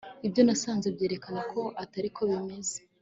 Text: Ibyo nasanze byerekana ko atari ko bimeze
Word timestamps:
Ibyo 0.27 0.41
nasanze 0.43 0.87
byerekana 0.95 1.41
ko 1.51 1.61
atari 1.83 2.09
ko 2.15 2.21
bimeze 2.29 2.77